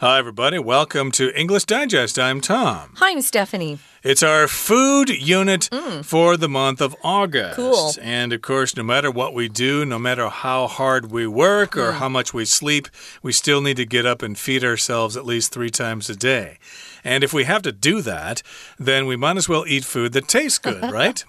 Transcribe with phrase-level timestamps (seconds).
[0.00, 0.60] Hi, everybody.
[0.60, 2.20] Welcome to English Digest.
[2.20, 2.92] I'm Tom.
[2.98, 3.80] Hi, I'm Stephanie.
[4.04, 6.04] It's our food unit mm.
[6.04, 7.56] for the month of August.
[7.56, 7.94] Cool.
[8.00, 11.90] And of course, no matter what we do, no matter how hard we work or
[11.90, 11.94] mm.
[11.94, 12.86] how much we sleep,
[13.24, 16.58] we still need to get up and feed ourselves at least three times a day.
[17.02, 18.44] And if we have to do that,
[18.78, 21.24] then we might as well eat food that tastes good, right?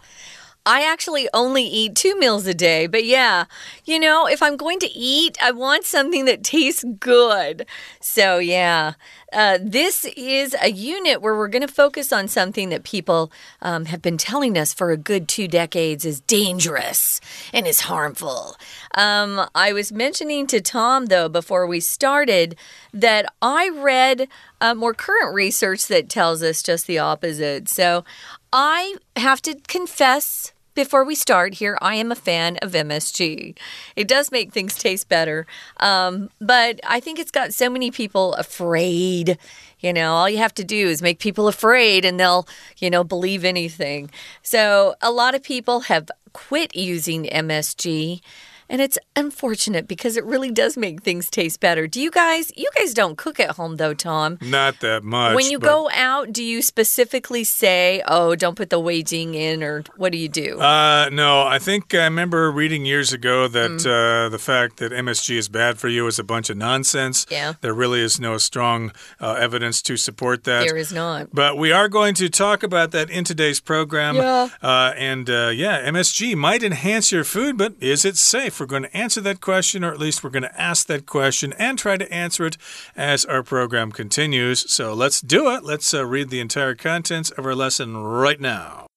[0.65, 3.45] I actually only eat two meals a day, but yeah,
[3.85, 7.65] you know, if I'm going to eat, I want something that tastes good.
[7.99, 8.93] So, yeah,
[9.31, 13.31] uh, this is a unit where we're going to focus on something that people
[13.61, 17.21] um, have been telling us for a good two decades is dangerous
[17.53, 18.55] and is harmful.
[18.95, 22.55] Um, I was mentioning to Tom, though, before we started,
[22.93, 24.27] that I read
[24.61, 27.69] uh, more current research that tells us just the opposite.
[27.69, 28.03] So,
[28.51, 33.57] I have to confess before we start here, I am a fan of MSG.
[33.97, 35.45] It does make things taste better,
[35.77, 39.37] um, but I think it's got so many people afraid.
[39.81, 42.47] You know, all you have to do is make people afraid and they'll,
[42.77, 44.09] you know, believe anything.
[44.41, 48.21] So a lot of people have quit using MSG.
[48.69, 51.87] And it's unfortunate because it really does make things taste better.
[51.87, 54.37] Do you guys, you guys don't cook at home though, Tom?
[54.41, 55.35] Not that much.
[55.35, 59.83] When you go out, do you specifically say, oh, don't put the Weijing in, or
[59.97, 60.59] what do you do?
[60.59, 64.25] Uh, no, I think I remember reading years ago that Mm.
[64.25, 67.25] uh, the fact that MSG is bad for you is a bunch of nonsense.
[67.31, 67.53] Yeah.
[67.61, 70.65] There really is no strong uh, evidence to support that.
[70.67, 71.29] there is not.
[71.33, 74.15] But we are going to talk about that in today's program.
[74.15, 74.49] Yeah.
[74.61, 78.58] Uh, and uh, yeah, MSG might enhance your food, but is it safe?
[78.59, 81.53] We're going to answer that question, or at least we're going to ask that question
[81.53, 82.57] and try to answer it
[82.95, 84.71] as our program continues.
[84.71, 85.63] So let's do it.
[85.63, 88.87] Let's uh, read the entire contents of our lesson right now.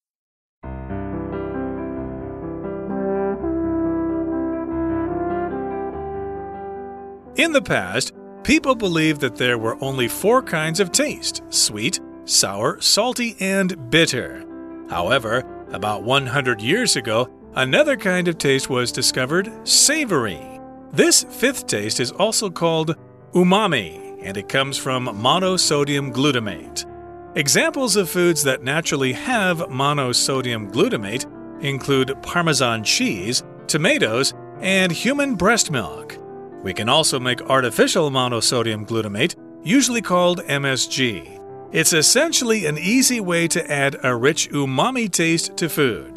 [7.36, 12.80] In the past, people believed that there were only four kinds of taste sweet, sour,
[12.80, 14.44] salty, and bitter.
[14.90, 20.40] However, about 100 years ago, another kind of taste was discovered savory.
[20.92, 22.96] This fifth taste is also called
[23.32, 26.86] umami, and it comes from monosodium glutamate.
[27.34, 31.24] Examples of foods that naturally have monosodium glutamate
[31.62, 36.18] include Parmesan cheese, tomatoes, and human breast milk.
[36.62, 39.34] We can also make artificial monosodium glutamate,
[39.64, 41.40] usually called MSG.
[41.72, 46.11] It's essentially an easy way to add a rich umami taste to food.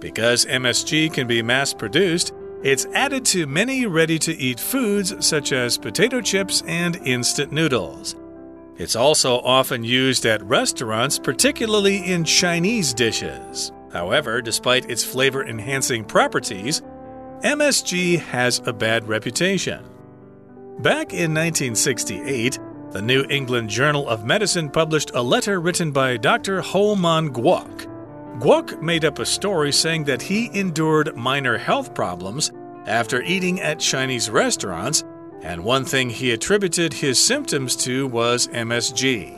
[0.00, 2.32] Because MSG can be mass produced,
[2.62, 8.16] it's added to many ready to eat foods such as potato chips and instant noodles.
[8.76, 13.72] It's also often used at restaurants, particularly in Chinese dishes.
[13.92, 16.82] However, despite its flavor enhancing properties,
[17.42, 19.84] MSG has a bad reputation.
[20.80, 22.58] Back in 1968,
[22.90, 26.60] the New England Journal of Medicine published a letter written by Dr.
[26.60, 27.87] Ho Man Kwok.
[28.36, 32.52] Kwok made up a story saying that he endured minor health problems
[32.86, 35.02] after eating at Chinese restaurants,
[35.42, 39.34] and one thing he attributed his symptoms to was MSG.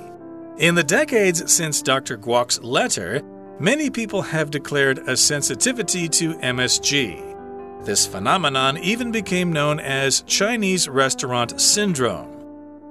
[0.58, 2.18] In the decades since Dr.
[2.18, 3.22] Kwok's letter,
[3.58, 7.84] many people have declared a sensitivity to MSG.
[7.86, 12.28] This phenomenon even became known as Chinese restaurant syndrome.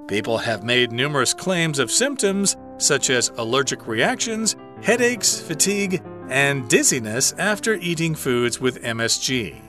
[0.08, 7.32] People have made numerous claims of symptoms such as allergic reactions, headaches, fatigue, and dizziness
[7.38, 9.60] after eating foods with MSG.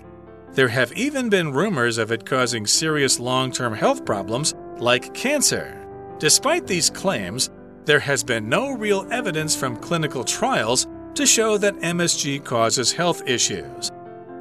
[0.54, 5.78] There have even been rumors of it causing serious long term health problems like cancer.
[6.20, 7.50] Despite these claims,
[7.86, 13.28] there has been no real evidence from clinical trials to show that MSG causes health
[13.28, 13.92] issues.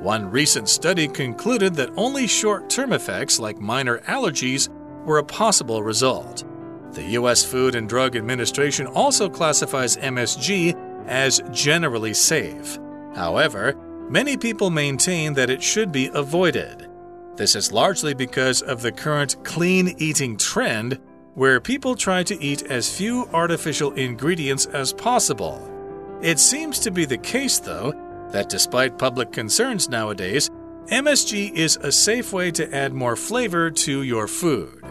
[0.01, 4.69] One recent study concluded that only short term effects like minor allergies
[5.05, 6.45] were a possible result.
[6.93, 7.45] The U.S.
[7.45, 12.79] Food and Drug Administration also classifies MSG as generally safe.
[13.15, 13.75] However,
[14.11, 16.89] many people maintain that it should be avoided.
[17.37, 20.99] This is largely because of the current clean eating trend,
[21.35, 25.67] where people try to eat as few artificial ingredients as possible.
[26.21, 27.95] It seems to be the case, though,
[28.31, 30.51] that despite public concerns nowadays,
[30.87, 34.85] MSG is a safe way to add more flavor to your food.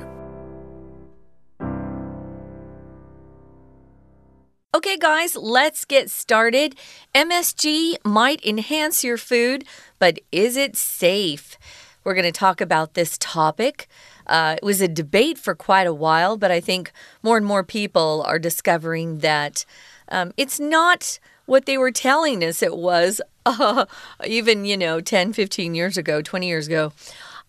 [4.80, 6.74] Okay, guys, let's get started.
[7.14, 9.66] MSG might enhance your food,
[10.00, 11.58] but is it safe?
[12.06, 13.90] We're going to talk about this topic.
[14.26, 17.62] Uh, it was a debate for quite a while, but I think more and more
[17.62, 19.66] people are discovering that
[20.08, 23.86] um, it's not what they were telling us it was, uh,
[24.26, 26.94] even, you know, 10, 15 years ago, 20 years ago.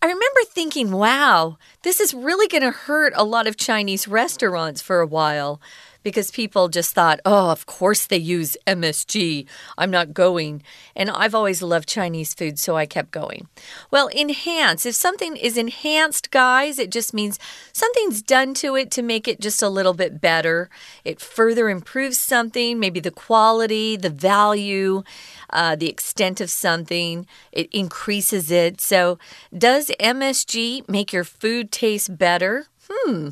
[0.01, 4.81] I remember thinking, wow, this is really going to hurt a lot of Chinese restaurants
[4.81, 5.61] for a while
[6.03, 9.45] because people just thought, oh, of course they use MSG.
[9.77, 10.63] I'm not going.
[10.95, 13.47] And I've always loved Chinese food, so I kept going.
[13.89, 14.85] Well, enhance.
[14.85, 17.39] If something is enhanced, guys, it just means
[17.73, 20.69] something's done to it to make it just a little bit better.
[21.03, 25.03] It further improves something, maybe the quality, the value.
[25.49, 28.79] Uh, the extent of something, it increases it.
[28.79, 29.19] So,
[29.55, 32.67] does MSG make your food taste better?
[32.89, 33.29] Hmm.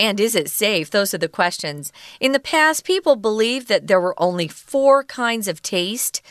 [0.00, 0.88] And is it safe?
[0.88, 1.92] Those are the questions.
[2.20, 6.22] In the past, people believed that there were only four kinds of taste.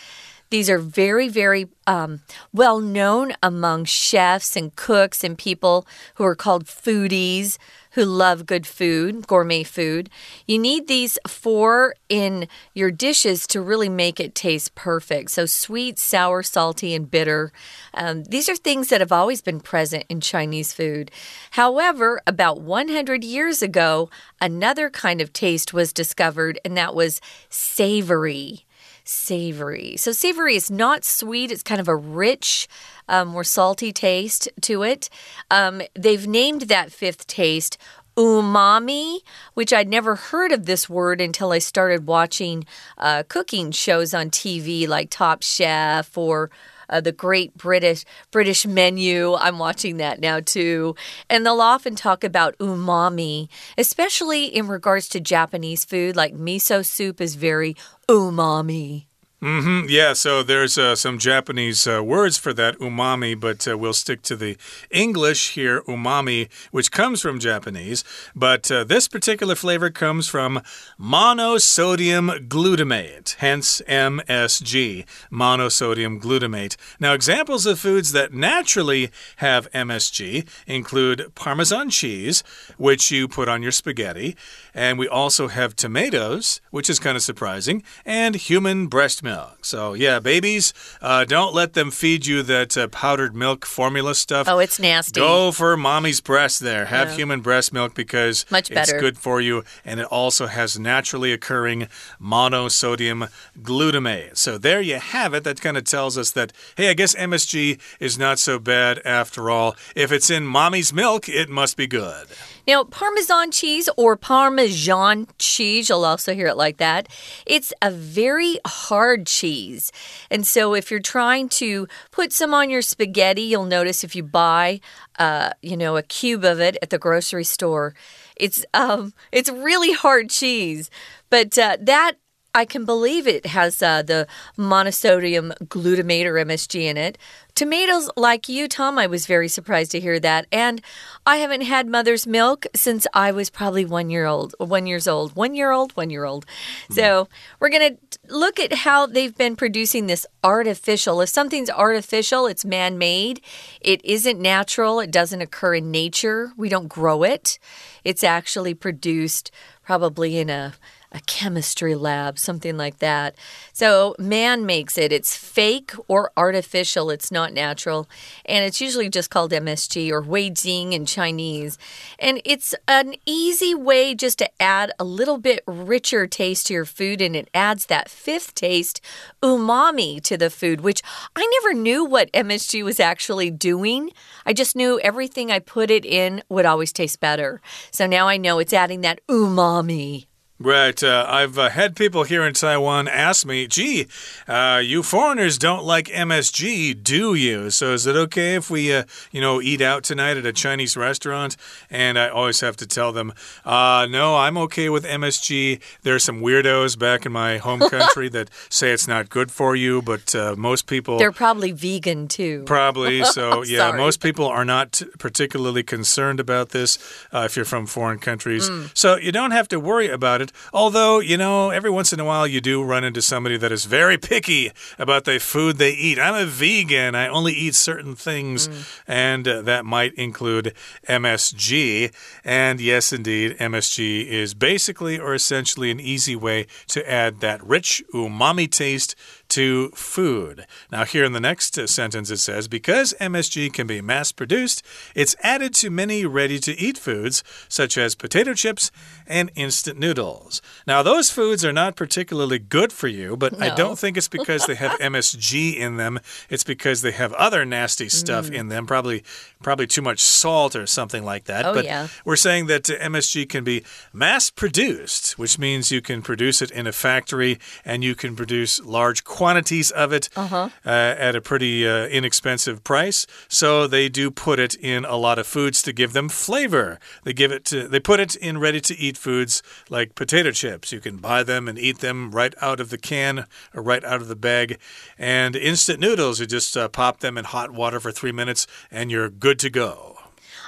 [0.49, 2.21] These are very, very um,
[2.51, 5.85] well known among chefs and cooks and people
[6.15, 7.59] who are called foodies
[7.99, 10.09] who love good food, gourmet food.
[10.47, 15.31] You need these four in your dishes to really make it taste perfect.
[15.31, 17.51] So, sweet, sour, salty, and bitter.
[17.93, 21.11] Um, these are things that have always been present in Chinese food.
[21.51, 24.09] However, about 100 years ago,
[24.39, 27.19] another kind of taste was discovered, and that was
[27.49, 28.65] savory
[29.09, 29.97] savory.
[29.97, 32.67] So, savory is not sweet, it's kind of a rich,
[33.07, 35.09] um, more salty taste to it.
[35.49, 37.77] Um, they've named that fifth taste
[38.15, 39.19] umami,
[39.53, 42.65] which I'd never heard of this word until I started watching
[42.97, 46.51] uh, cooking shows on TV like Top Chef or
[46.89, 49.35] uh, the Great British British Menu.
[49.35, 50.95] I'm watching that now too,
[51.29, 56.15] and they'll often talk about umami, especially in regards to Japanese food.
[56.15, 57.75] Like miso soup is very
[58.07, 59.08] umami.
[59.41, 59.89] Mm -hmm.
[59.89, 64.21] Yeah, so there's uh, some Japanese uh, words for that, umami, but uh, we'll stick
[64.21, 64.57] to the
[64.89, 68.03] English here, umami, which comes from Japanese.
[68.35, 70.61] But uh, this particular flavor comes from
[70.97, 76.75] monosodium glutamate, hence MSG, monosodium glutamate.
[76.99, 82.43] Now, examples of foods that naturally have MSG include Parmesan cheese,
[82.77, 84.35] which you put on your spaghetti,
[84.73, 89.65] and we also have tomatoes, which is kind of surprising, and human breast milk milk.
[89.65, 94.47] So, yeah, babies, uh, don't let them feed you that uh, powdered milk formula stuff.
[94.47, 95.19] Oh, it's nasty.
[95.19, 96.85] Go for mommy's breast there.
[96.85, 97.15] Have yeah.
[97.15, 98.81] human breast milk because Much better.
[98.81, 99.63] it's good for you.
[99.85, 101.87] And it also has naturally occurring
[102.19, 103.29] monosodium
[103.61, 104.37] glutamate.
[104.37, 105.43] So, there you have it.
[105.43, 109.49] That kind of tells us that, hey, I guess MSG is not so bad after
[109.49, 109.75] all.
[109.95, 112.27] If it's in mommy's milk, it must be good.
[112.69, 117.07] Now, Parmesan cheese or Parmesan cheese, you'll also hear it like that.
[117.47, 119.91] It's a very hard cheese.
[120.29, 124.21] And so if you're trying to put some on your spaghetti, you'll notice if you
[124.21, 124.81] buy,
[125.17, 127.95] uh, you know, a cube of it at the grocery store,
[128.35, 130.91] it's, um, it's really hard cheese.
[131.31, 132.17] But uh, that
[132.53, 137.17] I can believe it has uh, the monosodium glutamate or MSG in it.
[137.53, 140.47] Tomatoes, like you, Tom, I was very surprised to hear that.
[140.51, 140.81] And
[141.25, 145.35] I haven't had mother's milk since I was probably one year old, one years old,
[145.35, 146.45] one year old, one year old.
[146.89, 146.95] Mm.
[146.95, 147.27] So
[147.59, 151.21] we're going to look at how they've been producing this artificial.
[151.21, 153.41] If something's artificial, it's man made.
[153.81, 154.99] It isn't natural.
[154.99, 156.53] It doesn't occur in nature.
[156.57, 157.59] We don't grow it.
[158.03, 159.51] It's actually produced
[159.83, 160.73] probably in a
[161.11, 163.35] a chemistry lab, something like that.
[163.71, 165.11] So man makes it.
[165.11, 167.09] It's fake or artificial.
[167.09, 168.09] It's not natural.
[168.45, 171.77] And it's usually just called MSG or Wei Weijing in Chinese.
[172.17, 176.85] And it's an easy way just to add a little bit richer taste to your
[176.85, 177.21] food.
[177.21, 179.01] And it adds that fifth taste,
[179.41, 181.01] umami, to the food, which
[181.35, 184.11] I never knew what MSG was actually doing.
[184.45, 187.61] I just knew everything I put it in would always taste better.
[187.91, 190.28] So now I know it's adding that umami.
[190.61, 191.01] Right.
[191.01, 194.07] Uh, I've uh, had people here in Taiwan ask me, gee,
[194.45, 197.69] uh, you foreigners don't like MSG, do you?
[197.69, 200.97] So is it okay if we, uh, you know, eat out tonight at a Chinese
[200.97, 201.55] restaurant?
[201.89, 203.31] And I always have to tell them,
[203.63, 205.79] uh, no, I'm okay with MSG.
[206.01, 209.77] There are some weirdos back in my home country that say it's not good for
[209.77, 211.19] you, but uh, most people.
[211.19, 212.63] They're probably vegan too.
[212.65, 213.23] Probably.
[213.29, 216.97] So, yeah, most people are not particularly concerned about this
[217.31, 218.69] if you're from foreign countries.
[218.69, 218.89] Mm.
[218.97, 220.48] So you don't have to worry about it.
[220.73, 223.85] Although, you know, every once in a while you do run into somebody that is
[223.85, 226.19] very picky about the food they eat.
[226.19, 229.01] I'm a vegan, I only eat certain things, mm.
[229.07, 230.73] and uh, that might include
[231.07, 232.13] MSG.
[232.43, 238.03] And yes, indeed, MSG is basically or essentially an easy way to add that rich
[238.13, 239.15] umami taste
[239.49, 240.65] to food.
[240.91, 244.83] Now, here in the next sentence, it says because MSG can be mass produced,
[245.15, 248.91] it's added to many ready to eat foods, such as potato chips
[249.27, 250.61] and instant noodles.
[250.85, 253.65] Now, those foods are not particularly good for you, but no.
[253.65, 256.19] I don't think it's because they have MSG in them.
[256.49, 258.53] It's because they have other nasty stuff mm.
[258.53, 259.23] in them, probably
[259.61, 261.65] probably too much salt or something like that.
[261.65, 262.07] Oh, but yeah.
[262.23, 266.87] we're saying that MSG can be mass produced, which means you can produce it in
[266.87, 270.71] a factory and you can produce large quantities of it uh -huh.
[270.85, 273.27] uh, at a pretty uh, inexpensive price.
[273.47, 276.99] So they do put it in a lot of foods to give them flavor.
[277.23, 280.91] They give it to they put it in ready to eat foods like potato chips.
[280.91, 284.21] You can buy them and eat them right out of the can or right out
[284.21, 284.77] of the bag.
[285.17, 289.11] And instant noodles, you just uh, pop them in hot water for three minutes and
[289.11, 290.15] you're good to go.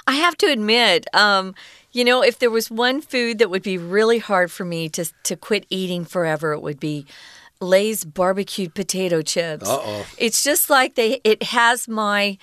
[0.06, 1.54] I have to admit, um,
[1.92, 5.04] you know, if there was one food that would be really hard for me to
[5.22, 7.06] to quit eating forever, it would be
[7.62, 9.68] Lay's barbecued potato chips.
[9.68, 10.06] Uh oh.
[10.18, 12.38] It's just like they it has my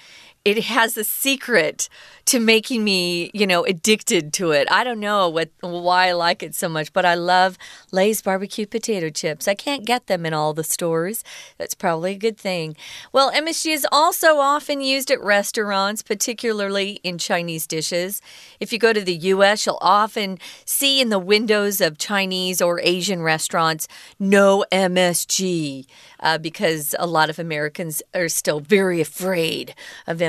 [0.46, 1.90] it has a secret
[2.26, 4.72] to making me, you know, addicted to it.
[4.72, 7.58] I don't know what why I like it so much, but I love
[7.92, 9.48] Lay's barbecue potato chips.
[9.48, 11.24] I can't get them in all the stores.
[11.58, 12.76] That's probably a good thing.
[13.12, 18.22] Well, MSG is also often used at restaurants, particularly in Chinese dishes.
[18.60, 22.80] If you go to the US, you'll often see in the windows of Chinese or
[22.82, 23.88] Asian restaurants
[24.20, 25.86] no MSG
[26.20, 29.74] uh, because a lot of Americans are still very afraid
[30.06, 30.29] of MSG.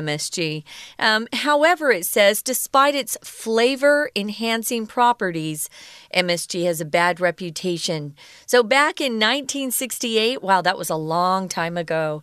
[0.99, 5.69] Um, however, it says despite its flavor enhancing properties,
[6.15, 8.15] MSG has a bad reputation.
[8.47, 12.23] So back in 1968, wow, that was a long time ago.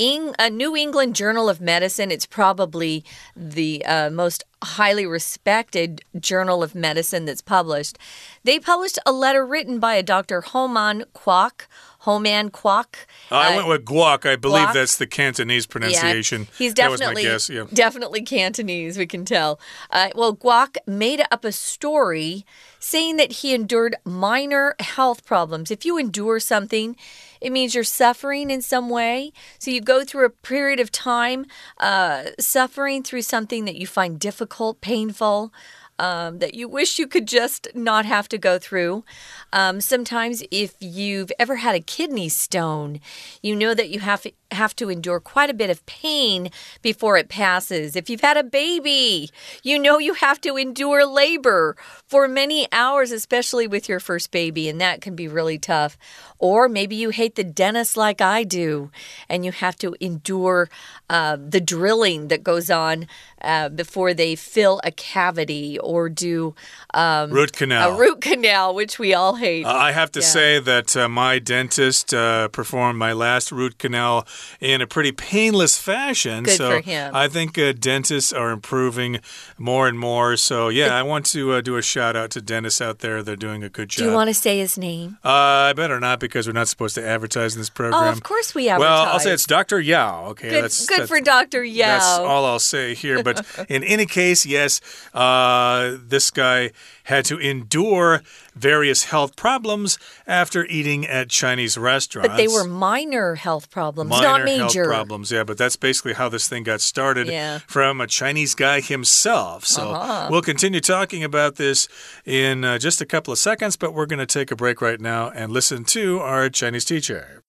[0.00, 3.04] In a New England Journal of Medicine, it's probably
[3.36, 7.98] the uh, most highly respected journal of medicine that's published.
[8.42, 10.40] They published a letter written by a Dr.
[10.40, 11.66] Homan Kwok
[12.00, 12.94] Homan Kwok.
[13.30, 14.28] Uh, I went with guac.
[14.28, 14.74] I believe guac.
[14.74, 16.42] that's the Cantonese pronunciation.
[16.42, 17.64] Yeah, he's definitely yeah.
[17.72, 18.96] definitely Cantonese.
[18.96, 19.60] We can tell.
[19.90, 22.46] Uh, well, Guac made up a story
[22.78, 25.70] saying that he endured minor health problems.
[25.70, 26.96] If you endure something,
[27.40, 29.32] it means you're suffering in some way.
[29.58, 31.44] So you go through a period of time
[31.78, 35.52] uh, suffering through something that you find difficult, painful
[36.00, 39.04] um, that you wish you could just not have to go through.
[39.52, 43.00] Um, sometimes, if you've ever had a kidney stone,
[43.42, 46.50] you know that you have have to endure quite a bit of pain
[46.82, 47.96] before it passes.
[47.96, 49.30] If you've had a baby,
[49.62, 51.76] you know you have to endure labor
[52.06, 55.96] for many hours, especially with your first baby, and that can be really tough.
[56.38, 58.90] Or maybe you hate the dentist like I do,
[59.28, 60.70] and you have to endure
[61.10, 63.06] uh, the drilling that goes on
[63.42, 66.54] uh, before they fill a cavity or do
[66.94, 67.94] um, root canal.
[67.94, 69.66] A root canal, which we all hate.
[69.66, 70.26] Uh, I have to yeah.
[70.26, 74.26] say that uh, my dentist uh, performed my last root canal
[74.60, 76.44] in a pretty painless fashion.
[76.44, 77.14] Good so for him.
[77.14, 79.20] I think uh, dentists are improving
[79.58, 80.36] more and more.
[80.36, 83.22] So yeah, I want to uh, do a shout out to dentists out there.
[83.22, 84.04] They're doing a good job.
[84.04, 85.18] Do you want to say his name?
[85.24, 85.28] Uh,
[85.70, 88.04] I better not because we're not supposed to advertise in this program.
[88.04, 88.90] Oh, of course we advertise.
[88.90, 89.80] Well, I'll say it's Dr.
[89.80, 90.26] Yao.
[90.26, 91.64] Okay, good, that's good that's, for Dr.
[91.64, 91.86] Yao.
[91.86, 93.22] That's all I'll say here.
[93.22, 94.80] But in any case, yes,
[95.14, 96.70] uh, this guy
[97.04, 98.22] had to endure
[98.59, 102.29] various health problems after eating at Chinese restaurants.
[102.29, 104.83] But they were minor health problems, minor not major.
[104.83, 105.31] health problems.
[105.31, 107.59] Yeah, but that's basically how this thing got started yeah.
[107.67, 109.65] from a Chinese guy himself.
[109.65, 110.29] So uh -huh.
[110.31, 111.87] we'll continue talking about this
[112.25, 115.01] in uh, just a couple of seconds, but we're going to take a break right
[115.01, 117.41] now and listen to our Chinese teacher.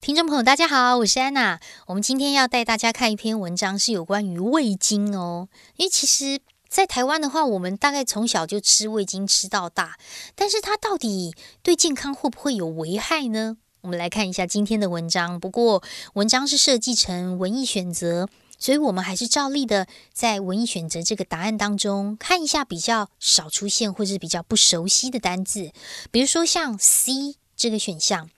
[0.00, 1.58] 听众朋友，大家好，我是安娜。
[1.88, 5.48] 我们今天要带大家看一篇文章，是有关于味精哦。
[5.74, 6.38] 因为其实
[6.73, 9.99] 在台湾的话，我们大概从小就吃味精吃到大，
[10.33, 13.57] 但是它到底对健康会不会有危害呢？
[13.81, 15.39] 我们来看一下今天的文章。
[15.39, 15.83] 不过
[16.15, 18.27] 文章是设计成文艺选择，
[18.57, 25.71] 所以我们还是照例的在文艺选择这个答案当中看一下比较少出现或是比较不熟悉的单字，
[26.09, 28.31] 比如说像 C 这个选项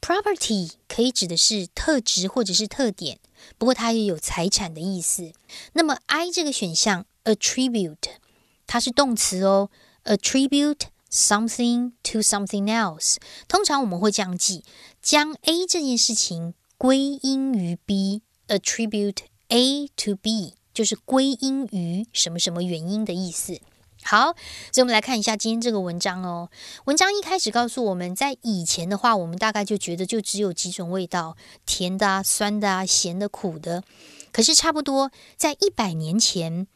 [0.00, 3.18] ，property 可以指的是特质或者是特点，
[3.58, 5.32] 不过它也有财产的意思。
[5.72, 7.06] 那么 I 这个选项。
[7.24, 8.16] attribute，
[8.66, 9.70] 它是动词哦。
[10.04, 14.64] attribute something to something else，通常我们会这样记：
[15.02, 23.60] 将 A 这件事情归因于 B，attribute A to B，就是归因于什么什么原因的意思。
[24.02, 24.34] 好，
[24.72, 26.48] 所以我们来看一下今天这个文章哦。
[26.86, 31.36] 文章一开始告诉我们在以前的话，我们大概就觉得就只有几种味道：
[31.66, 33.84] 甜的啊、酸的啊、咸的、苦的。
[34.32, 36.66] 可是差不多在一百年前。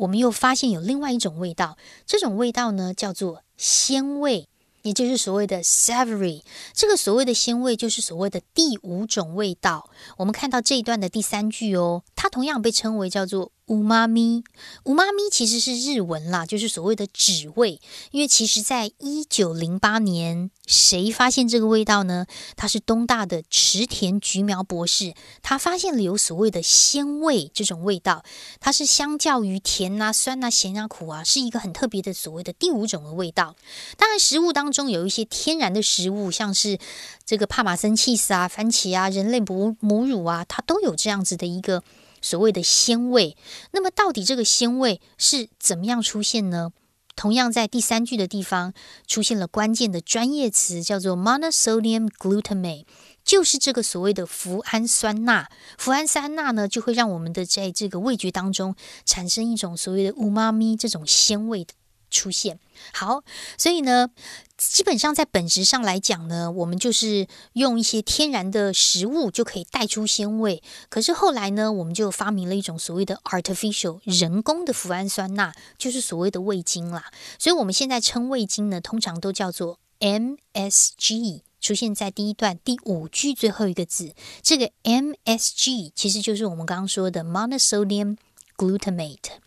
[0.00, 1.76] 我们又发现有另外一种味道，
[2.06, 4.48] 这种味道呢叫做鲜味。
[4.82, 6.40] 也就是所谓的 savory。
[6.72, 9.90] 这个所谓的鲜味，就是所谓的第五种味道。
[10.16, 13.52] 我们看到这一段的第三句哦，它同样被称为叫做。
[13.70, 14.42] 乌妈咪，
[14.84, 17.80] 乌妈咪其实是日文啦，就是所谓的脂味。
[18.10, 22.26] 因为其实，在一九零八年，谁发现这个味道呢？
[22.56, 28.24] 他是东大的池田菊苗博士，他发现了有所谓的鲜味这种味道，
[28.58, 33.54] 它是相较于甜啊、酸啊、咸啊、苦啊，是一个很特别的所谓的第五种的味道。
[33.96, 36.76] 当然，食物当中有一些天然的食物，像是
[37.24, 41.84] 这个帕玛森 cheese 啊、番茄啊、人类母母乳啊，它都有这样子的一个。
[42.20, 43.36] 所谓的鲜味，
[43.72, 46.72] 那么到底这个鲜味是怎么样出现呢？
[47.16, 48.72] 同样在第三句的地方
[49.06, 52.86] 出现了关键的专业词，叫做 monosodium glutamate，
[53.22, 55.50] 就是这个所谓的脯氨酸钠。
[55.78, 58.74] 脯氨酸钠呢，就会让我们的在这个味觉当中
[59.04, 61.74] 产生一种所谓的乌妈咪这种鲜味的。
[62.10, 62.58] 出现
[62.92, 63.22] 好，
[63.56, 64.08] 所以呢，
[64.56, 70.62] 基本上在本质上来讲呢，我们就是用一些天然的食物就可以带出鲜味。
[70.88, 77.12] 可是后来呢，我们就发明了一种所谓的 artificial 人工的脯氨酸钠，就是所谓的味精啦。
[77.38, 84.14] 所以我们现在称味精呢，通常都叫做 MSG，出现在第一段第五句最后一个字。
[84.42, 88.16] 这个 MSG 其实就是我们刚刚说的 monosodium
[88.56, 89.38] glutamate。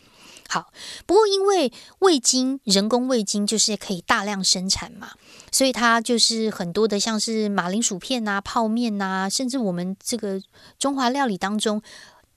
[0.46, 0.70] 好，
[1.06, 5.12] 不过因为味精，人工味精就是可以大量生产嘛，
[5.50, 10.40] 所以它就是很多的，像是马铃薯片呐、泡面呐，甚至我们这个
[10.78, 11.82] 中华料理当中，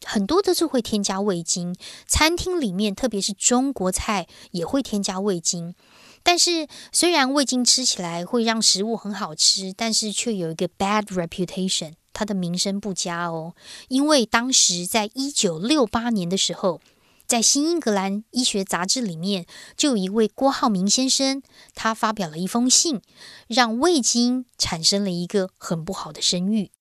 [0.04, 1.76] 很多都是会添加味精。
[2.08, 5.76] 餐厅里面，特别是中国菜也会添加味精。
[6.24, 13.54] 但是虽然味精吃起来会让食物很好吃，但是却有一个 bad reputation，它的名声不佳哦。
[13.90, 16.80] 因为当时在一九六八年的时候。
[17.28, 21.44] 在《新英格兰医学杂志》里面，就有一位郭浩明先生，
[21.76, 23.02] 他发表了一封信，
[23.48, 26.72] 让味精产生了一个很不好的声誉。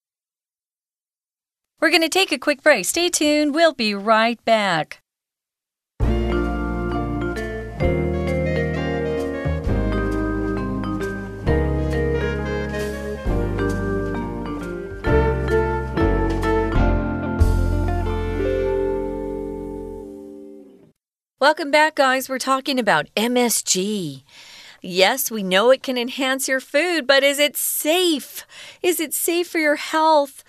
[1.79, 2.85] We're going to take a quick break.
[2.85, 3.51] Stay tuned.
[3.53, 5.01] We'll be right back.
[21.39, 22.31] Welcome back, guys.
[22.31, 24.23] We're talking about MSG.
[24.81, 28.47] Yes, we know it can enhance your food, but is it safe?
[28.83, 30.43] Is it safe for your health?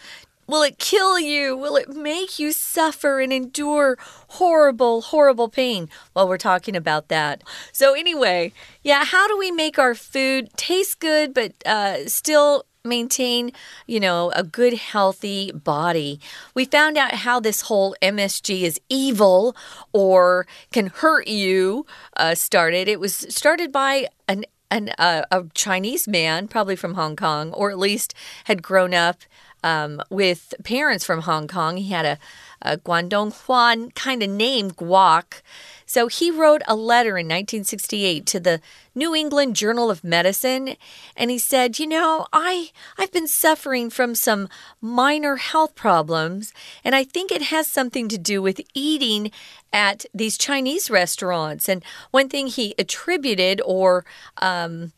[0.48, 1.58] Will it kill you?
[1.58, 3.98] Will it make you suffer and endure
[4.30, 5.90] horrible, horrible pain?
[6.16, 7.44] Well, we're talking about that.
[7.74, 13.52] So, anyway, yeah, how do we make our food taste good but uh, still maintain,
[13.86, 16.20] you know, a good, healthy body.
[16.54, 19.56] We found out how this whole MSG is evil
[19.94, 22.88] or can hurt you uh, started.
[22.88, 27.72] It was started by an an, uh, a Chinese man, probably from Hong Kong, or
[27.72, 28.14] at least
[28.46, 29.22] had grown up
[29.68, 31.76] um, with parents from Hong Kong.
[31.76, 32.18] He had a,
[32.62, 35.42] a Guangdong Huan kind of name, Guac.
[35.86, 38.62] So he wrote a letter in 1968 to the
[38.96, 40.76] New England Journal of Medicine
[41.16, 44.48] and he said, "You know, I I've been suffering from some
[44.82, 46.54] minor health problems
[46.84, 49.32] and I think it has something to do with eating
[49.72, 54.04] at these Chinese restaurants." And one thing he attributed or
[54.42, 54.92] um,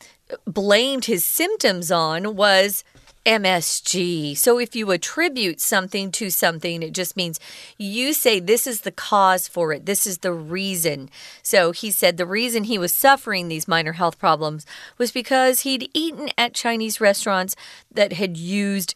[0.46, 2.84] blamed his symptoms on was
[3.30, 4.36] MSG.
[4.36, 7.40] So if you attribute something to something, it just means
[7.78, 11.12] you say this is the cause for it, this is the reason.
[11.44, 14.66] So he said the reason he was suffering these minor health problems
[14.98, 17.56] was because he'd eaten at Chinese restaurants
[17.92, 18.96] that had used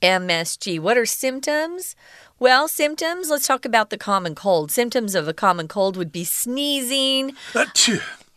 [0.00, 0.80] MSG.
[0.80, 1.94] What are symptoms?
[2.38, 4.70] Well, symptoms, let's talk about the common cold.
[4.70, 7.32] Symptoms of a common cold would be sneezing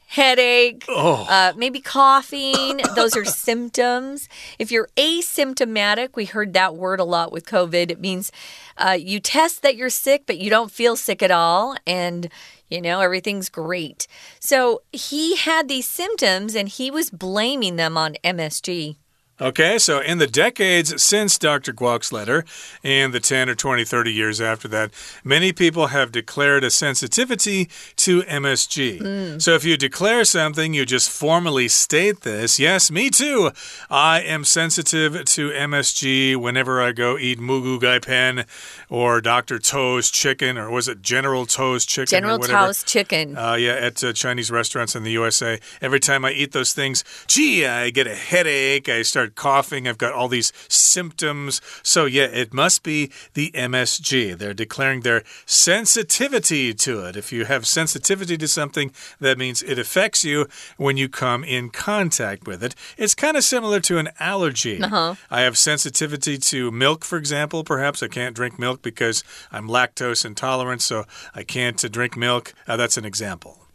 [0.08, 1.26] headache, oh.
[1.30, 2.80] uh, maybe coughing.
[2.96, 4.28] Those are symptoms.
[4.58, 7.91] If you're asymptomatic, we heard that word a lot with COVID.
[7.91, 8.32] It means
[8.78, 11.76] uh, you test that you're sick, but you don't feel sick at all.
[11.86, 12.30] And
[12.70, 14.08] you know, everything's great.
[14.39, 18.98] So he had these symptoms and he was blaming them on MSG.
[19.39, 21.71] Okay, so in the decades since Dr.
[21.71, 22.43] Kwok's letter,
[22.84, 24.89] and the 10 or 20, 30 years after that,
[25.23, 29.00] many people have declared a sensitivity to MSG.
[29.00, 29.41] Mm.
[29.41, 32.60] So if you declare something, you just formally state this.
[32.60, 33.52] Yes, me too.
[33.91, 38.45] I am sensitive to MSG whenever I go eat Moo Goo Gai Pan
[38.89, 39.60] or Dr.
[39.60, 42.10] Tso's chicken, or was it General Tso's chicken?
[42.10, 43.38] General Tso's chicken.
[43.38, 45.60] Uh, yeah, at uh, Chinese restaurants in the USA.
[45.80, 48.89] Every time I eat those things, gee, I get a headache.
[48.89, 49.87] I start start coughing.
[49.87, 51.61] I've got all these symptoms.
[51.83, 54.37] So, yeah, it must be the MSG.
[54.37, 57.15] They're declaring their sensitivity to it.
[57.17, 61.69] If you have sensitivity to something, that means it affects you when you come in
[61.69, 62.75] contact with it.
[62.97, 64.81] It's kind of similar to an allergy.
[64.81, 65.15] Uh -huh.
[65.29, 67.63] I have sensitivity to milk, for example.
[67.63, 72.53] Perhaps I can't drink milk because I'm lactose intolerant, so I can't drink milk.
[72.67, 73.66] Uh, that's an example.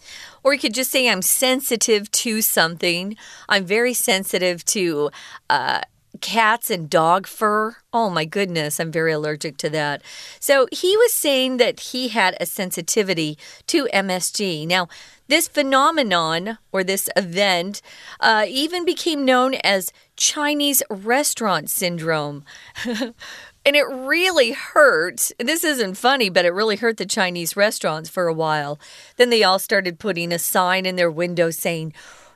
[0.45, 3.17] Or you could just say, I'm sensitive to something.
[3.49, 5.11] I'm very sensitive to
[5.49, 5.83] uh,
[6.21, 7.77] cats and dog fur.
[7.93, 10.03] Oh my goodness, I'm very allergic to that.
[10.41, 14.67] So he was saying that he had a sensitivity to MSG.
[14.67, 14.89] Now,
[15.29, 17.81] this phenomenon or this event
[18.21, 22.45] uh, even became known as Chinese restaurant syndrome.
[23.65, 25.31] And it really hurt.
[25.39, 28.81] This isn't funny, but it really hurt the Chinese restaurants for a while.
[29.17, 31.93] Then they all started putting a sign in their window saying,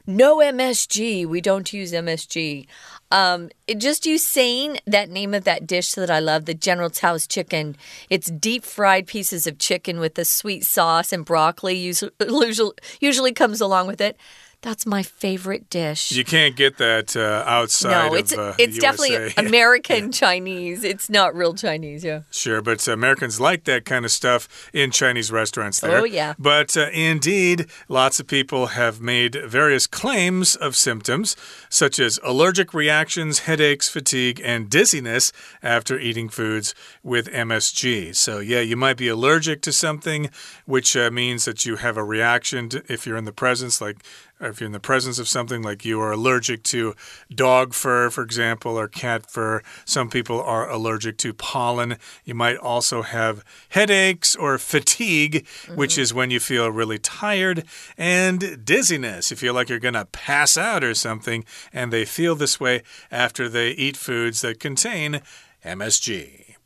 [0.06, 1.26] no MSG.
[1.26, 2.66] We don't use MSG.
[3.10, 6.90] Um, it, just you saying that name of that dish that I love, the General
[6.90, 7.76] Tso's chicken.
[8.08, 11.76] It's deep fried pieces of chicken with the sweet sauce and broccoli.
[12.20, 14.16] Usually, usually comes along with it.
[14.62, 16.12] That's my favorite dish.
[16.12, 18.10] You can't get that uh, outside.
[18.10, 20.82] No, it's of, uh, it's definitely American Chinese.
[20.82, 22.22] It's not real Chinese, yeah.
[22.30, 25.98] Sure, but Americans like that kind of stuff in Chinese restaurants there.
[25.98, 26.34] Oh yeah.
[26.38, 31.36] But uh, indeed, lots of people have made various claims of symptoms
[31.68, 38.16] such as allergic reactions, headaches, fatigue, and dizziness after eating foods with MSG.
[38.16, 40.30] So yeah, you might be allergic to something,
[40.64, 44.02] which uh, means that you have a reaction to, if you're in the presence like
[44.40, 46.94] if you're in the presence of something like you are allergic to
[47.34, 49.62] dog fur, for example, or cat fur.
[49.84, 51.96] Some people are allergic to pollen.
[52.24, 55.76] You might also have headaches or fatigue, mm -hmm.
[55.76, 57.64] which is when you feel really tired,
[57.96, 59.30] and dizziness.
[59.30, 62.82] You feel like you're going to pass out or something, and they feel this way
[63.10, 65.22] after they eat foods that contain
[65.64, 66.56] MSG.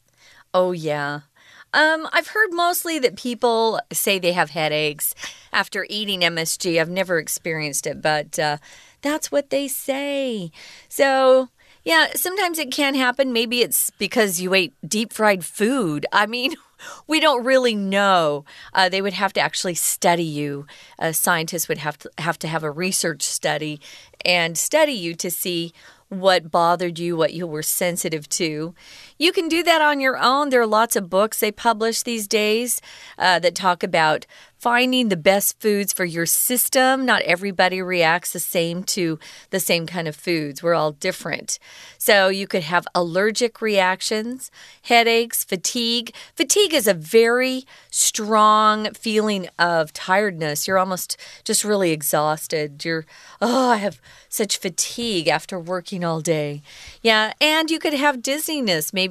[0.52, 1.20] Oh, yeah.
[1.72, 5.14] Um, I've heard mostly that people say they have headaches
[5.52, 6.80] after eating MSG.
[6.80, 8.58] I've never experienced it, but uh,
[9.02, 10.50] that's what they say.
[10.88, 11.48] So,
[11.84, 13.32] yeah, sometimes it can happen.
[13.32, 16.06] Maybe it's because you ate deep fried food.
[16.12, 16.56] I mean,
[17.06, 18.44] we don't really know.
[18.74, 20.66] Uh, they would have to actually study you.
[21.12, 23.80] Scientists would have to have to have a research study
[24.24, 25.72] and study you to see
[26.10, 28.74] what bothered you, what you were sensitive to.
[29.20, 30.48] You can do that on your own.
[30.48, 32.80] There are lots of books they publish these days
[33.18, 34.24] uh, that talk about
[34.56, 37.06] finding the best foods for your system.
[37.06, 40.62] Not everybody reacts the same to the same kind of foods.
[40.62, 41.58] We're all different.
[41.96, 44.50] So you could have allergic reactions,
[44.82, 46.14] headaches, fatigue.
[46.34, 50.68] Fatigue is a very strong feeling of tiredness.
[50.68, 52.84] You're almost just really exhausted.
[52.84, 53.06] You're,
[53.40, 56.60] oh, I have such fatigue after working all day.
[57.02, 58.92] Yeah, and you could have dizziness.
[58.92, 59.09] Maybe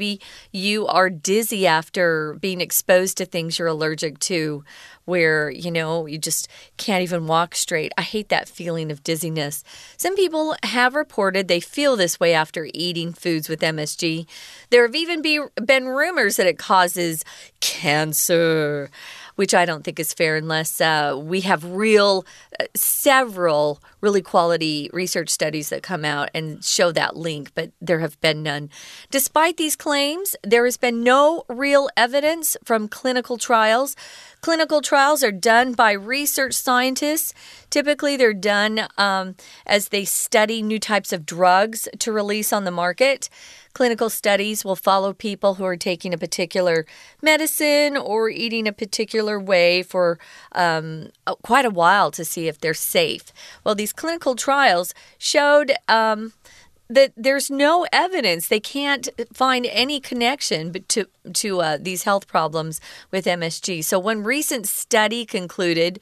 [0.52, 4.64] you are dizzy after being exposed to things you're allergic to
[5.06, 7.92] where, you know, you just can't even walk straight.
[7.98, 9.64] I hate that feeling of dizziness.
[9.98, 14.28] Some people have reported they feel this way after eating foods with MSG.
[14.70, 17.26] There have even be, been rumors that it causes
[17.60, 18.92] cancer
[19.40, 22.26] which I don't think is fair unless uh, we have real,
[22.60, 28.00] uh, several really quality research studies that come out and show that link, but there
[28.00, 28.70] have been none.
[29.12, 33.96] Despite these claims, there has been no real evidence from clinical trials.
[34.42, 37.34] Clinical trials are done by research scientists.
[37.70, 42.72] Typically, they're done um, as they study new types of drugs to release on the
[42.72, 43.30] market.
[43.80, 46.86] Clinical studies will follow people who are taking a particular
[47.22, 50.20] medicine or eating a particular way for
[50.52, 51.08] um,
[51.44, 53.32] quite a while to see if they're safe.
[53.64, 55.72] Well, these clinical trials showed.
[55.88, 56.34] Um,
[56.92, 62.82] that there's no evidence they can't find any connection to to uh, these health problems
[63.12, 63.86] with MSG.
[63.86, 66.00] So one recent study concluded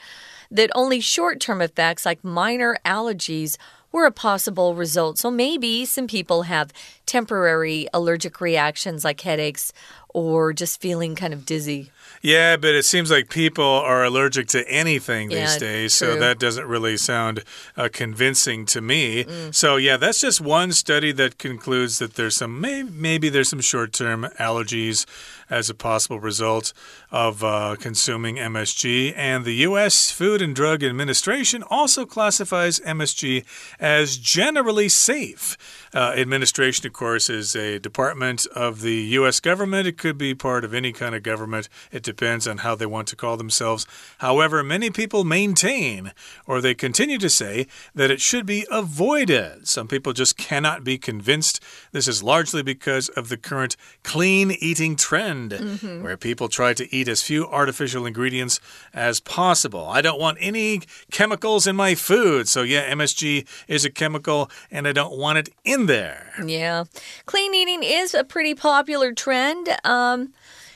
[0.49, 3.57] that only short-term effects like minor allergies
[3.97, 5.17] were a possible result.
[5.17, 6.71] So maybe some people have
[7.07, 9.73] temporary allergic reactions like headaches
[10.09, 11.91] or just feeling kind of dizzy.
[12.27, 16.07] Yeah, but it seems like people are allergic to anything these yeah, days, true.
[16.09, 17.45] so that doesn't really sound
[17.77, 19.23] uh, convincing to me.
[19.23, 19.55] Mm.
[19.55, 23.61] So yeah, that's just one study that concludes that there's some maybe, maybe there's some
[23.61, 25.05] short-term allergies
[25.49, 26.73] as a possible result
[27.11, 29.13] of uh, consuming MSG.
[29.15, 30.11] And the U.S.
[30.11, 33.45] Food and Drug Administration also classifies MSG
[33.79, 35.57] as generally safe.
[35.93, 39.39] Uh, administration, of course, is a department of the U.S.
[39.39, 39.87] government.
[39.87, 41.69] It could be part of any kind of government.
[41.91, 43.85] It depends on how they want to call themselves.
[44.19, 46.11] However, many people maintain
[46.45, 49.67] or they continue to say that it should be avoided.
[49.67, 51.61] Some people just cannot be convinced.
[51.91, 56.01] This is largely because of the current clean eating trend, mm -hmm.
[56.01, 58.59] where people try to eat as few artificial ingredients
[58.93, 59.85] as possible.
[59.97, 62.47] I don't want any chemicals in my food.
[62.49, 66.32] So, yeah, MSG is a chemical and I don't want it in there.
[66.44, 66.84] Yeah.
[67.26, 69.68] Clean eating is a pretty popular trend.
[69.84, 70.32] Um,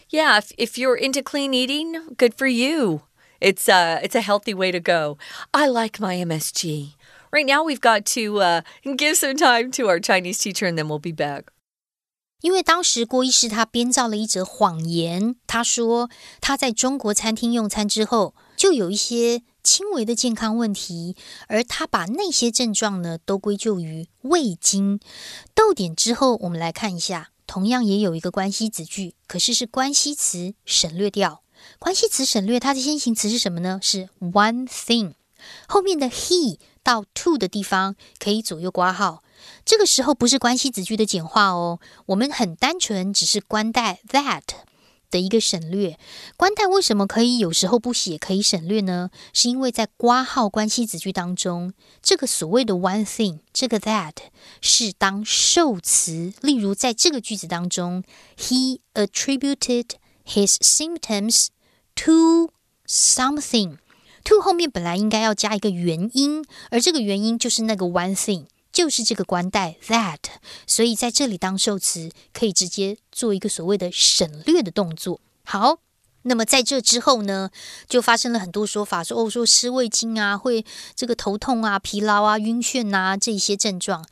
[0.08, 3.02] yeah, if, if you're into clean eating, good for you.
[3.40, 5.18] It's uh, it's a healthy way to go.
[5.52, 6.94] I like my MSG.
[7.32, 8.60] Right now, we've got to uh,
[8.96, 11.52] give some time to our Chinese teacher, and then we'll be back.
[12.40, 16.08] 因为当时郭医师他编造了一则谎言，他说
[16.40, 21.15] 他在中国餐厅用餐之后，就有一些 轻微的健康问题，
[21.47, 24.99] 而他把那些症状呢都归咎于胃经。
[25.53, 31.43] 逗点之后，我们来看一下，同样也有一个关系子句，可是是关系词省略掉。
[31.77, 33.79] 关系词省略，它的先行词是什么呢？
[33.81, 35.13] 是 one thing。
[35.67, 39.23] 后面的 he 到 to 的地方可以左右挂号。
[39.65, 44.41] 这个时候不是关系子句的简化哦，我们很单纯，只是关带 that。
[45.11, 45.99] 的一个省略，
[46.37, 49.11] 关代为什么可以有时候不写，可以省略呢？
[49.33, 54.13] 是因为在挂号关系子句当中，这个所谓的 one thing，这个 that
[54.61, 56.33] 是当受词。
[56.41, 58.03] 例如在这个句子当中
[58.37, 59.89] ，He attributed
[60.25, 61.47] his symptoms
[61.95, 62.49] to
[62.87, 63.77] something。
[64.23, 68.45] to 后面本来应该要加一个原因，而这个原因就是那个 one thing。
[68.71, 70.19] 就是这个关代 that，
[70.65, 75.19] 所以在这里当受词可以直接做一个所谓的省略的动作。
[75.43, 75.79] 好。
[76.23, 77.49] 那么在这之后呢，
[77.89, 80.63] 就发生了很多说法，说哦，说吃味精啊，会
[80.95, 84.05] 这个头痛啊、疲劳啊、晕眩呐这些症状。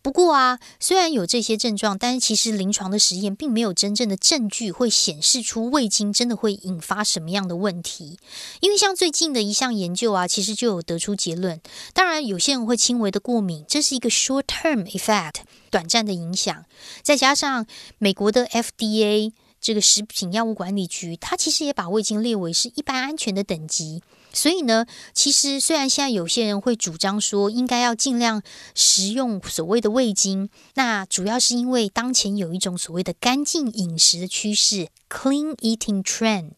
[0.00, 8.18] 不过啊，虽然有这些症状，但是其实临床的实验并没有真正的证据会显示出味精真的会引发什么样的问题。
[8.60, 11.60] 因为像最近的一项研究啊，其实就有得出结论。
[11.92, 15.36] 当然，有些人会轻微的过敏，这是一个 short-term effect，
[15.70, 16.64] 短暂的影响。
[17.02, 17.66] 再加上
[17.98, 19.32] 美国的 FDA。
[19.66, 24.00] 这个食品药物管理局，它其实也把味精列为是一般安全的等级。
[24.32, 28.40] 所以呢，其实虽然现在有些人会主张说应该要尽量
[28.76, 36.52] 食用所谓的味精，那主要是因为当前有一种所谓的干净饮食的趋势 （clean eating trend）。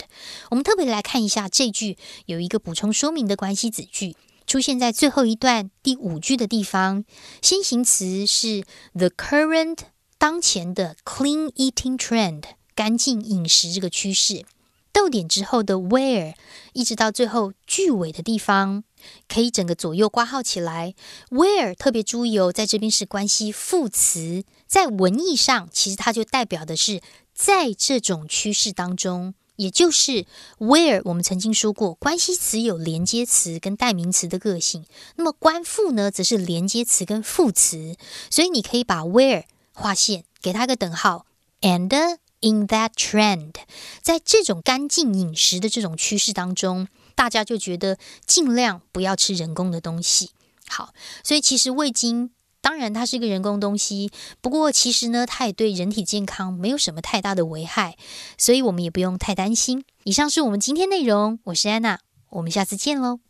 [0.50, 4.14] 我们特别来看一下这句有一个补充说明的关系子句，
[4.46, 7.06] 出现在最后一段第五句的地方，
[7.40, 9.78] 先行词是 the current
[10.18, 12.42] 当前的 clean eating trend。
[12.78, 14.44] 干净饮食这个趋势，
[14.92, 16.34] 逗点之后的 where，
[16.74, 18.84] 一直到最后句尾的地方，
[19.26, 20.94] 可以整个左右挂号起来。
[21.30, 27.00] where 特别注意哦，在这边是关系副词，在文意上其实它就代表的是
[27.34, 30.24] 在这种趋势当中，也就是
[30.58, 34.84] where 我们曾经说过，关系词有连接词跟代名词的个性，
[35.16, 37.96] 那么关副呢则是连接词跟副词，
[38.30, 41.26] 所以你可以把 where 划线，给它个等号
[41.62, 42.18] ，and。
[42.41, 43.53] In that trend，
[44.01, 50.31] 在这种干净饮食的这种趋势当中，大家就觉得尽量不要吃人工的东西。
[50.67, 57.95] 好，所以其实味精当然它是一个人工东西，不过其实呢，它也对人体健康没有什么太大的危害，
[58.37, 59.85] 所以我们也不用太担心。
[60.03, 61.99] 以上是我们今天内容，我是安娜，
[62.31, 63.21] 我们下次见喽。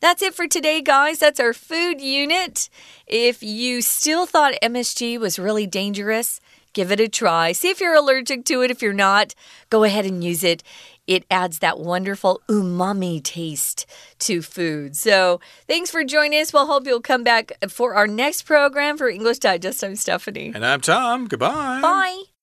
[0.00, 1.18] That's it for today, guys.
[1.18, 2.66] That's our food unit.
[3.06, 6.38] If you still thought MSG was really dangerous,
[6.77, 7.53] Give it a try.
[7.53, 8.69] See if you're allergic to it.
[8.69, 9.33] If you're not,
[9.71, 10.61] go ahead and use it.
[11.07, 13.87] It adds that wonderful umami taste
[14.19, 14.95] to food.
[14.95, 16.53] So, thanks for joining us.
[16.53, 19.83] We'll hope you'll come back for our next program for English Digest.
[19.83, 20.51] I'm Stephanie.
[20.53, 21.25] And I'm Tom.
[21.25, 21.81] Goodbye.
[21.81, 22.36] Bye.